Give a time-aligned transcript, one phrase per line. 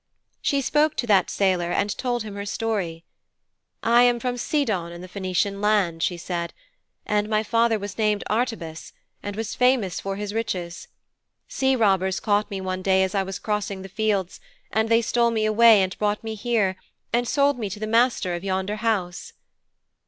[0.41, 3.05] 'She spoke to that sailor and told him her story.
[3.83, 6.53] "I am from Sidon in the Phœnician land," she said,
[7.05, 10.87] "and my father was named Artybas, and was famous for his riches.
[11.47, 14.39] Sea robbers caught me one day as I was crossing the fields,
[14.71, 16.77] and they stole me away, and brought me here,
[17.13, 19.33] and sold me to the master of yonder house."'